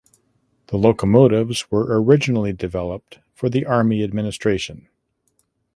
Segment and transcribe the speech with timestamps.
[0.69, 4.87] The locomotives were originally developed for the army administration.